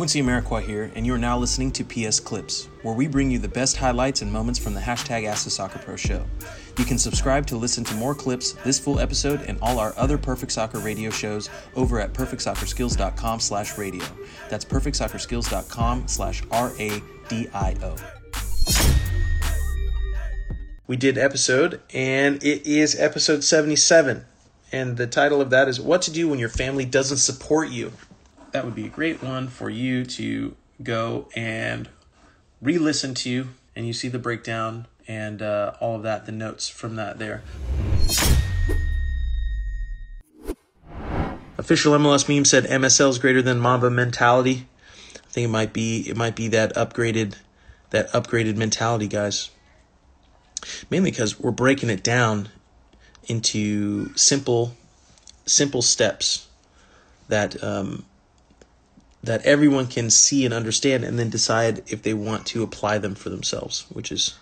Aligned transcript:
Quincy 0.00 0.22
Amarikwa 0.22 0.62
here, 0.62 0.90
and 0.94 1.04
you 1.04 1.12
are 1.12 1.18
now 1.18 1.36
listening 1.36 1.70
to 1.70 1.84
PS 1.84 2.20
Clips, 2.20 2.70
where 2.80 2.94
we 2.94 3.06
bring 3.06 3.30
you 3.30 3.38
the 3.38 3.46
best 3.46 3.76
highlights 3.76 4.22
and 4.22 4.32
moments 4.32 4.58
from 4.58 4.72
the 4.72 4.80
hashtag 4.80 5.26
Ask 5.26 5.44
the 5.44 5.50
Soccer 5.50 5.78
Pro 5.78 5.94
show. 5.94 6.24
You 6.78 6.86
can 6.86 6.96
subscribe 6.96 7.46
to 7.48 7.58
listen 7.58 7.84
to 7.84 7.94
more 7.96 8.14
clips, 8.14 8.52
this 8.64 8.78
full 8.78 8.98
episode, 8.98 9.42
and 9.42 9.58
all 9.60 9.78
our 9.78 9.92
other 9.98 10.16
Perfect 10.16 10.52
Soccer 10.52 10.78
radio 10.78 11.10
shows 11.10 11.50
over 11.76 12.00
at 12.00 12.14
perfectsoccerskills.com 12.14 13.40
slash 13.40 13.76
radio. 13.76 14.02
That's 14.48 14.64
perfectsoccerskills.com 14.64 16.08
slash 16.08 16.42
R-A-D-I-O. 16.50 17.96
We 20.86 20.96
did 20.96 21.18
episode, 21.18 21.82
and 21.92 22.42
it 22.42 22.66
is 22.66 22.98
episode 22.98 23.44
77. 23.44 24.24
And 24.72 24.96
the 24.96 25.06
title 25.06 25.42
of 25.42 25.50
that 25.50 25.68
is 25.68 25.78
What 25.78 26.00
to 26.02 26.10
Do 26.10 26.30
When 26.30 26.38
Your 26.38 26.48
Family 26.48 26.86
Doesn't 26.86 27.18
Support 27.18 27.68
You. 27.68 27.92
That 28.52 28.64
would 28.64 28.74
be 28.74 28.86
a 28.86 28.88
great 28.88 29.22
one 29.22 29.48
for 29.48 29.70
you 29.70 30.04
to 30.04 30.56
go 30.82 31.28
and 31.36 31.88
re 32.60 32.78
listen 32.78 33.14
to, 33.14 33.48
and 33.76 33.86
you 33.86 33.92
see 33.92 34.08
the 34.08 34.18
breakdown 34.18 34.86
and 35.06 35.42
uh, 35.42 35.74
all 35.80 35.96
of 35.96 36.02
that, 36.02 36.26
the 36.26 36.32
notes 36.32 36.68
from 36.68 36.96
that 36.96 37.18
there. 37.18 37.42
Official 41.58 41.92
MLS 41.98 42.28
meme 42.28 42.44
said 42.44 42.64
MSL 42.64 43.10
is 43.10 43.18
greater 43.18 43.42
than 43.42 43.58
Mamba 43.58 43.90
mentality. 43.90 44.66
I 45.14 45.32
think 45.32 45.44
it 45.44 45.50
might 45.50 45.72
be 45.72 46.08
it 46.08 46.16
might 46.16 46.34
be 46.34 46.48
that 46.48 46.74
upgraded 46.74 47.34
that 47.90 48.10
upgraded 48.12 48.56
mentality, 48.56 49.06
guys. 49.06 49.50
Mainly 50.90 51.10
because 51.10 51.38
we're 51.38 51.50
breaking 51.50 51.90
it 51.90 52.02
down 52.02 52.48
into 53.24 54.14
simple 54.16 54.74
simple 55.46 55.82
steps 55.82 56.48
that 57.28 57.62
um, 57.62 58.04
that 59.22 59.44
everyone 59.44 59.86
can 59.86 60.10
see 60.10 60.44
and 60.44 60.54
understand, 60.54 61.04
and 61.04 61.18
then 61.18 61.30
decide 61.30 61.82
if 61.86 62.02
they 62.02 62.14
want 62.14 62.46
to 62.46 62.62
apply 62.62 62.98
them 62.98 63.14
for 63.14 63.28
themselves, 63.28 63.86
which 63.90 64.10
is 64.10 64.38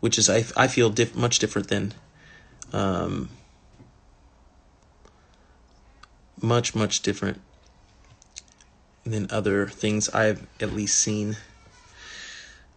which 0.00 0.18
is 0.18 0.28
I, 0.28 0.44
I 0.56 0.68
feel 0.68 0.90
diff- 0.90 1.14
much 1.14 1.38
different 1.38 1.68
than 1.68 1.94
um, 2.72 3.28
much 6.40 6.74
much 6.74 7.02
different 7.02 7.40
than 9.04 9.26
other 9.30 9.66
things 9.66 10.08
I've 10.10 10.46
at 10.60 10.72
least 10.72 10.98
seen. 10.98 11.36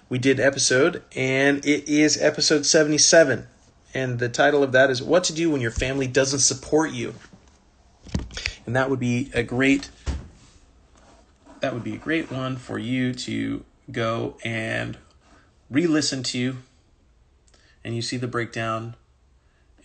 we 0.08 0.18
did 0.18 0.40
episode, 0.40 1.04
and 1.14 1.64
it 1.64 1.88
is 1.88 2.20
episode 2.20 2.66
77. 2.66 3.46
And 3.94 4.18
the 4.18 4.28
title 4.28 4.64
of 4.64 4.72
that 4.72 4.90
is 4.90 5.00
What 5.00 5.22
to 5.24 5.32
Do 5.32 5.50
When 5.50 5.60
Your 5.60 5.70
Family 5.70 6.08
Doesn't 6.08 6.40
Support 6.40 6.90
You. 6.90 7.14
And 8.66 8.74
that 8.74 8.90
would 8.90 8.98
be 9.00 9.30
a 9.34 9.42
great 9.42 9.90
that 11.62 11.72
would 11.72 11.84
be 11.84 11.94
a 11.94 11.98
great 11.98 12.30
one 12.30 12.56
for 12.56 12.78
you 12.78 13.14
to 13.14 13.64
go 13.90 14.36
and 14.44 14.98
re-listen 15.70 16.22
to 16.24 16.56
and 17.84 17.94
you 17.96 18.02
see 18.02 18.16
the 18.16 18.26
breakdown 18.26 18.94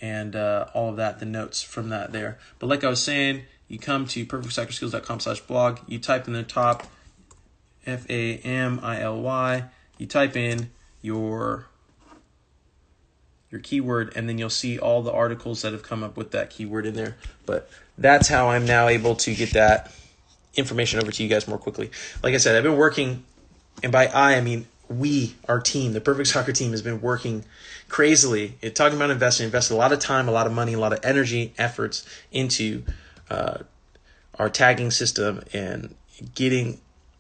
and 0.02 0.36
uh, 0.36 0.66
all 0.74 0.90
of 0.90 0.98
that 0.98 1.20
the 1.20 1.26
notes 1.26 1.62
from 1.62 1.90
that 1.90 2.12
there. 2.12 2.38
But 2.60 2.68
like 2.68 2.84
i 2.84 2.90
was 2.90 3.02
saying 3.02 3.44
you 3.68 3.80
come 3.80 4.06
to 4.08 4.26
perfectsoccerskills.com 4.26 5.20
slash 5.20 5.40
blog 5.42 5.80
you 5.88 6.00
type 6.00 6.28
in 6.28 6.34
the 6.34 6.44
top 6.44 6.88
f-a-m-i-l-y 7.86 9.64
you 9.98 10.08
type 10.08 10.36
in 10.36 10.72
your 11.02 11.68
your 13.52 13.62
keyword 13.62 14.12
and 14.16 14.28
then 14.28 14.38
you'll 14.38 14.50
see 14.50 14.80
all 14.80 15.04
the 15.04 15.12
articles 15.12 15.62
that 15.62 15.74
have 15.74 15.84
come 15.84 16.04
up 16.04 16.18
with 16.18 16.32
that 16.32 16.50
keyword 16.50 16.86
in 16.86 16.96
there. 16.96 17.18
But 17.46 17.70
that's 18.00 18.28
how 18.28 18.50
i'm 18.50 18.66
now 18.66 18.88
able 18.88 19.16
to 19.16 19.36
get 19.36 19.52
that 19.52 19.94
information 20.58 21.00
over 21.00 21.12
to 21.12 21.24
you 21.24 21.30
guys 21.30 21.48
more 21.48 21.58
quickly. 21.58 21.92
Like 22.22 22.34
I 22.34 22.38
said, 22.38 22.56
I've 22.56 22.64
been 22.64 22.78
working, 22.78 23.24
and 23.84 23.92
by 23.92 24.08
I, 24.08 24.36
I 24.36 24.42
mean 24.42 24.66
we, 24.90 25.36
our 25.48 25.60
team, 25.60 25.94
the 25.94 26.02
Perfect 26.02 26.30
Soccer 26.30 26.52
team, 26.52 26.72
has 26.72 26.82
been 26.82 27.02
working 27.02 27.44
crazily. 27.90 28.56
It, 28.62 28.76
talking 28.76 28.98
about 28.98 29.10
investing, 29.10 29.46
invested 29.46 29.74
a 29.74 29.78
lot 29.78 29.92
of 29.92 30.00
time, 30.00 30.28
a 30.28 30.32
lot 30.32 30.48
of 30.48 30.54
money, 30.54 30.74
a 30.74 30.80
lot 30.80 30.94
of 30.94 31.00
energy, 31.04 31.54
efforts 31.58 32.08
into 32.32 32.84
uh, 33.30 33.60
our 34.40 34.50
tagging 34.50 34.92
system 34.92 35.44
and 35.54 35.96
getting 36.36 36.80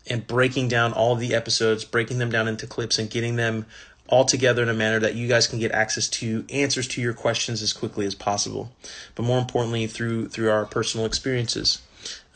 and 0.09 0.25
breaking 0.25 0.69
down 0.69 0.93
all 0.93 1.15
the 1.15 1.35
episodes, 1.35 1.83
breaking 1.83 2.17
them 2.17 2.31
down 2.31 2.47
into 2.47 2.65
clips, 2.65 2.97
and 2.97 3.09
getting 3.09 3.35
them 3.35 3.65
all 4.09 4.25
together 4.25 4.63
in 4.63 4.69
a 4.69 4.73
manner 4.73 4.99
that 4.99 5.15
you 5.15 5.27
guys 5.27 5.47
can 5.47 5.59
get 5.59 5.71
access 5.71 6.07
to 6.07 6.45
answers 6.49 6.87
to 6.87 7.01
your 7.01 7.13
questions 7.13 7.61
as 7.61 7.73
quickly 7.73 8.05
as 8.05 8.15
possible. 8.15 8.71
But 9.15 9.23
more 9.23 9.39
importantly, 9.39 9.87
through 9.87 10.29
through 10.29 10.49
our 10.49 10.65
personal 10.65 11.05
experiences. 11.05 11.81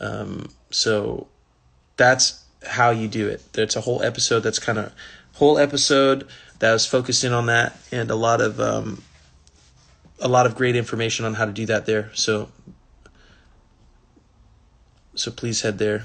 Um, 0.00 0.48
so 0.70 1.28
that's 1.96 2.44
how 2.66 2.90
you 2.90 3.08
do 3.08 3.28
it. 3.28 3.42
There's 3.52 3.76
a 3.76 3.80
whole 3.80 4.02
episode 4.02 4.40
that's 4.40 4.58
kind 4.58 4.78
of 4.78 4.92
whole 5.34 5.58
episode 5.58 6.26
that 6.58 6.72
was 6.72 6.86
focused 6.86 7.24
in 7.24 7.32
on 7.32 7.46
that, 7.46 7.76
and 7.90 8.10
a 8.10 8.16
lot 8.16 8.40
of 8.40 8.60
um, 8.60 9.02
a 10.20 10.28
lot 10.28 10.46
of 10.46 10.54
great 10.54 10.76
information 10.76 11.24
on 11.24 11.34
how 11.34 11.44
to 11.44 11.52
do 11.52 11.66
that 11.66 11.86
there. 11.86 12.10
So 12.14 12.48
so 15.14 15.30
please 15.30 15.62
head 15.62 15.78
there. 15.78 16.04